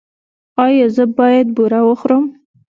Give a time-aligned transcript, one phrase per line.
[0.65, 2.25] ایا زه باید بوره وخورم؟